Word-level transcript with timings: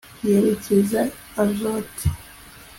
yerekeza 0.27 1.01
azoti 1.43 2.07